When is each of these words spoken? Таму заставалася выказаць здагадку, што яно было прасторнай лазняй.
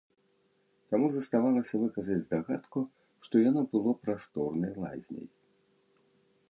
Таму 0.93 1.05
заставалася 1.15 1.75
выказаць 1.83 2.19
здагадку, 2.23 2.79
што 3.27 3.35
яно 3.49 3.61
было 3.75 3.91
прасторнай 4.07 4.71
лазняй. 4.85 5.27